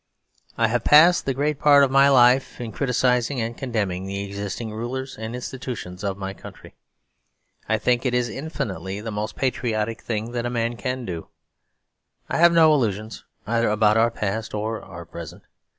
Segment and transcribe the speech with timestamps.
[0.57, 4.71] I have passed the great part of my life in criticising and condemning the existing
[4.73, 6.73] rulers and institutions of my country:
[7.69, 11.27] I think it is infinitely the most patriotic thing that a man can do.
[12.29, 15.43] I have no illusions either about our past or our present.